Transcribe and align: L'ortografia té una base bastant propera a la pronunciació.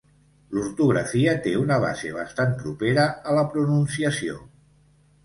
L'ortografia 0.57 1.35
té 1.43 1.53
una 1.63 1.77
base 1.83 2.13
bastant 2.15 2.55
propera 2.63 3.05
a 3.33 3.37
la 3.41 3.45
pronunciació. 3.53 4.39